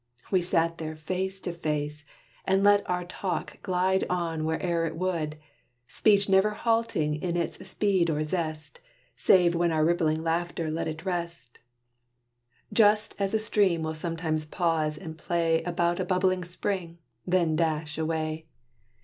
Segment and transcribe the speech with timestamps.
[0.31, 2.03] We sat there, face to face,
[2.45, 5.37] And let our talk glide on where'er it would,
[5.85, 8.79] Speech never halting in its speed or zest,
[9.15, 11.59] Save when our rippling laughter let it rest;
[12.73, 16.97] Just as a stream will sometimes pause and play About a bubbling spring,
[17.27, 18.47] then dash away.